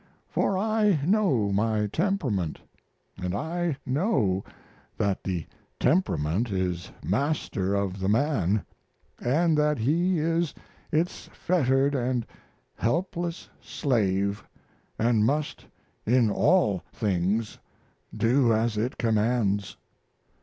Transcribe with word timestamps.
For 0.27 0.57
I 0.57 0.99
know 1.05 1.51
my 1.51 1.85
temperament. 1.85 2.59
And 3.21 3.35
I 3.35 3.77
know 3.85 4.43
that 4.97 5.23
the 5.23 5.45
temperament 5.79 6.49
is 6.49 6.91
master 7.05 7.75
of 7.75 7.99
the 7.99 8.09
man, 8.09 8.65
and 9.19 9.55
that 9.59 9.77
he 9.77 10.17
is 10.17 10.55
its 10.91 11.29
fettered 11.33 11.93
and 11.93 12.25
helpless 12.73 13.47
slave 13.61 14.43
and 14.97 15.23
must 15.23 15.67
in 16.03 16.31
all 16.31 16.81
things 16.91 17.59
do 18.11 18.51
as 18.53 18.77
it 18.79 18.97
commands. 18.97 19.77